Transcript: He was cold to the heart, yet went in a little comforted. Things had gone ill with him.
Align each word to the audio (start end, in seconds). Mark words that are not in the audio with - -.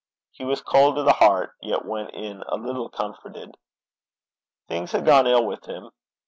He 0.31 0.43
was 0.43 0.63
cold 0.63 0.95
to 0.95 1.03
the 1.03 1.13
heart, 1.13 1.53
yet 1.61 1.85
went 1.85 2.09
in 2.15 2.41
a 2.47 2.55
little 2.55 2.89
comforted. 2.89 3.55
Things 4.67 4.93
had 4.93 5.05
gone 5.05 5.27
ill 5.27 5.45
with 5.45 5.67
him. 5.67 5.91